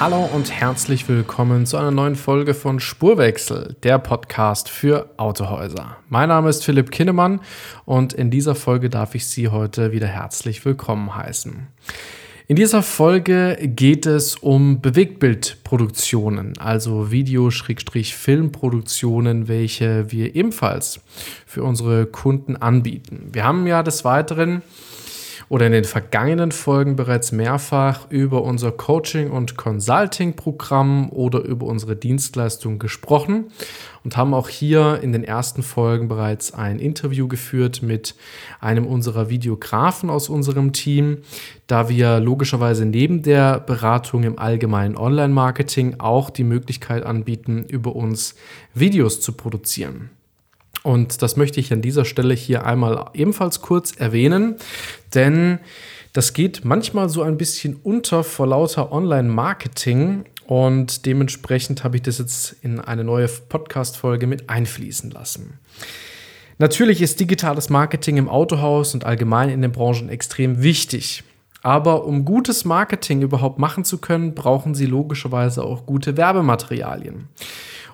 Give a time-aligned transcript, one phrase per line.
[0.00, 5.98] Hallo und herzlich willkommen zu einer neuen Folge von Spurwechsel, der Podcast für Autohäuser.
[6.08, 7.42] Mein Name ist Philipp Kinnemann
[7.84, 11.66] und in dieser Folge darf ich Sie heute wieder herzlich willkommen heißen.
[12.46, 21.00] In dieser Folge geht es um Bewegtbildproduktionen, also Video-Filmproduktionen, welche wir ebenfalls
[21.44, 23.28] für unsere Kunden anbieten.
[23.32, 24.62] Wir haben ja des Weiteren
[25.50, 31.96] oder in den vergangenen Folgen bereits mehrfach über unser Coaching- und Consulting-Programm oder über unsere
[31.96, 33.46] Dienstleistung gesprochen
[34.04, 38.14] und haben auch hier in den ersten Folgen bereits ein Interview geführt mit
[38.60, 41.18] einem unserer Videografen aus unserem Team,
[41.66, 48.36] da wir logischerweise neben der Beratung im allgemeinen Online-Marketing auch die Möglichkeit anbieten, über uns
[48.72, 50.10] Videos zu produzieren.
[50.82, 54.56] Und das möchte ich an dieser Stelle hier einmal ebenfalls kurz erwähnen,
[55.14, 55.60] denn
[56.12, 62.18] das geht manchmal so ein bisschen unter vor lauter Online-Marketing und dementsprechend habe ich das
[62.18, 65.60] jetzt in eine neue Podcast-Folge mit einfließen lassen.
[66.58, 71.22] Natürlich ist digitales Marketing im Autohaus und allgemein in den Branchen extrem wichtig.
[71.62, 77.28] Aber um gutes Marketing überhaupt machen zu können, brauchen Sie logischerweise auch gute Werbematerialien.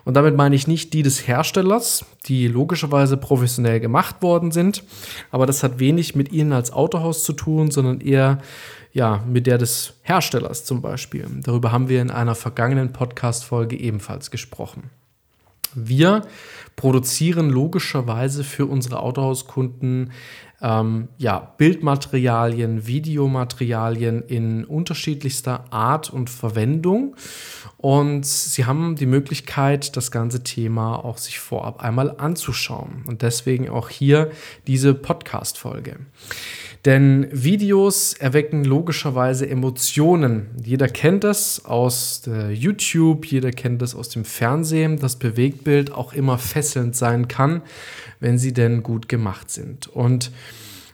[0.07, 4.85] Und damit meine ich nicht die des Herstellers, die logischerweise professionell gemacht worden sind.
[5.31, 8.37] Aber das hat wenig mit Ihnen als Autohaus zu tun, sondern eher
[8.93, 11.27] ja, mit der des Herstellers zum Beispiel.
[11.43, 14.91] Darüber haben wir in einer vergangenen Podcast-Folge ebenfalls gesprochen.
[15.75, 16.21] Wir
[16.77, 20.13] produzieren logischerweise für unsere Autohauskunden
[20.61, 27.15] ähm, ja, Bildmaterialien, Videomaterialien in unterschiedlichster Art und Verwendung.
[27.77, 33.03] Und Sie haben die Möglichkeit, das ganze Thema auch sich vorab einmal anzuschauen.
[33.05, 34.31] Und deswegen auch hier
[34.65, 35.97] diese Podcast-Folge.
[36.85, 40.47] Denn Videos erwecken logischerweise Emotionen.
[40.63, 46.37] Jeder kennt das aus YouTube, jeder kennt das aus dem Fernsehen, dass Bewegtbild auch immer
[46.37, 47.61] fesselnd sein kann,
[48.19, 49.87] wenn sie denn gut gemacht sind.
[49.87, 50.31] Und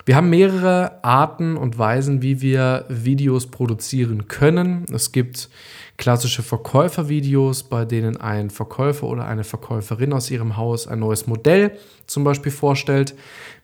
[0.06, 4.86] wir haben mehrere Arten und Weisen, wie wir Videos produzieren können.
[4.92, 5.50] Es gibt
[5.98, 11.78] klassische Verkäufervideos, bei denen ein Verkäufer oder eine Verkäuferin aus ihrem Haus ein neues Modell
[12.08, 13.16] zum Beispiel vorstellt.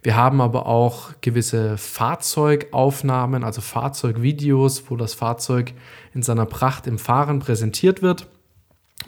[0.01, 5.73] Wir haben aber auch gewisse Fahrzeugaufnahmen, also Fahrzeugvideos, wo das Fahrzeug
[6.13, 8.27] in seiner Pracht im Fahren präsentiert wird.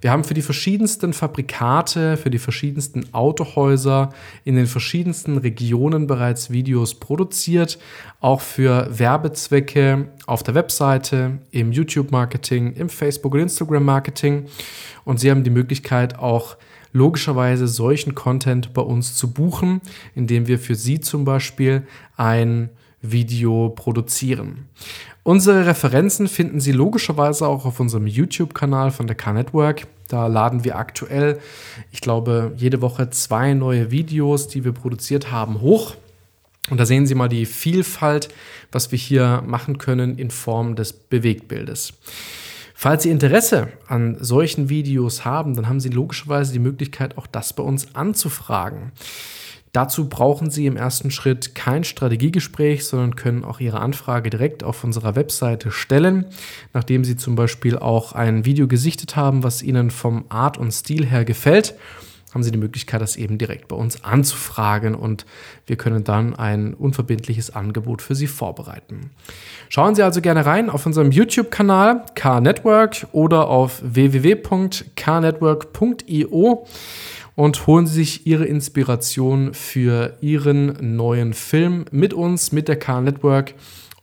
[0.00, 4.10] Wir haben für die verschiedensten Fabrikate, für die verschiedensten Autohäuser
[4.44, 7.78] in den verschiedensten Regionen bereits Videos produziert,
[8.20, 14.44] auch für Werbezwecke auf der Webseite, im YouTube-Marketing, im Facebook- und Instagram-Marketing.
[15.04, 16.56] Und Sie haben die Möglichkeit auch
[16.94, 19.82] logischerweise solchen Content bei uns zu buchen,
[20.14, 21.82] indem wir für Sie zum Beispiel
[22.16, 22.70] ein
[23.02, 24.66] Video produzieren.
[25.24, 29.86] Unsere Referenzen finden Sie logischerweise auch auf unserem YouTube-Kanal von der K-Network.
[30.08, 31.40] Da laden wir aktuell,
[31.90, 35.96] ich glaube, jede Woche zwei neue Videos, die wir produziert haben, hoch.
[36.70, 38.28] Und da sehen Sie mal die Vielfalt,
[38.70, 41.94] was wir hier machen können in Form des Bewegtbildes.
[42.84, 47.54] Falls Sie Interesse an solchen Videos haben, dann haben Sie logischerweise die Möglichkeit, auch das
[47.54, 48.92] bei uns anzufragen.
[49.72, 54.84] Dazu brauchen Sie im ersten Schritt kein Strategiegespräch, sondern können auch Ihre Anfrage direkt auf
[54.84, 56.26] unserer Webseite stellen,
[56.74, 61.06] nachdem Sie zum Beispiel auch ein Video gesichtet haben, was Ihnen vom Art und Stil
[61.06, 61.76] her gefällt
[62.34, 65.24] haben Sie die Möglichkeit, das eben direkt bei uns anzufragen und
[65.66, 69.12] wir können dann ein unverbindliches Angebot für Sie vorbereiten.
[69.68, 76.66] Schauen Sie also gerne rein auf unserem YouTube-Kanal K-Network oder auf www.knetwork.io
[77.36, 83.54] und holen Sie sich Ihre Inspiration für Ihren neuen Film mit uns, mit der K-Network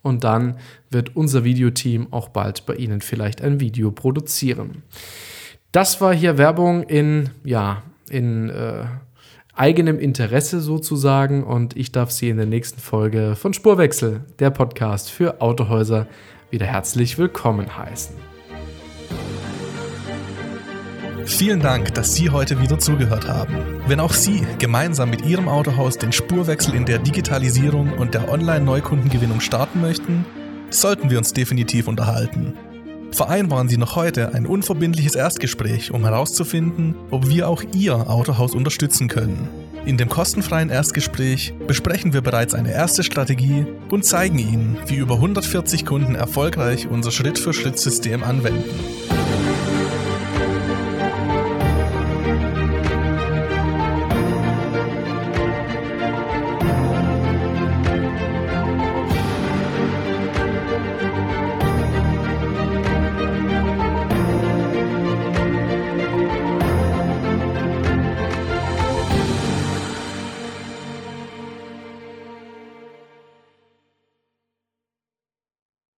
[0.01, 0.55] und dann
[0.89, 4.83] wird unser Videoteam auch bald bei Ihnen vielleicht ein Video produzieren.
[5.71, 8.85] Das war hier Werbung in ja, in äh,
[9.53, 15.09] eigenem Interesse sozusagen und ich darf Sie in der nächsten Folge von Spurwechsel, der Podcast
[15.09, 16.07] für Autohäuser,
[16.49, 18.15] wieder herzlich willkommen heißen.
[21.25, 23.55] Vielen Dank, dass Sie heute wieder zugehört haben.
[23.87, 29.39] Wenn auch Sie gemeinsam mit Ihrem Autohaus den Spurwechsel in der Digitalisierung und der Online-Neukundengewinnung
[29.39, 30.25] starten möchten,
[30.69, 32.53] sollten wir uns definitiv unterhalten.
[33.11, 39.09] Vereinbaren Sie noch heute ein unverbindliches Erstgespräch, um herauszufinden, ob wir auch Ihr Autohaus unterstützen
[39.09, 39.49] können.
[39.85, 45.15] In dem kostenfreien Erstgespräch besprechen wir bereits eine erste Strategie und zeigen Ihnen, wie über
[45.15, 49.20] 140 Kunden erfolgreich unser Schritt-für-Schritt-System anwenden.